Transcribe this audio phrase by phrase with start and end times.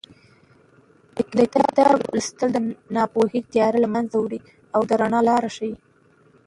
[1.15, 1.17] د
[1.53, 2.57] کتاب لوستل د
[2.95, 4.39] ناپوهۍ تیارې له منځه وړي
[4.75, 5.73] او د رڼا لار ښیي.